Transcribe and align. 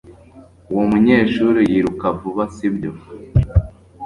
Uwo 0.71 0.83
munyeshuri 0.91 1.59
yiruka 1.71 2.07
vuba, 2.19 2.43
sibyo? 2.55 2.91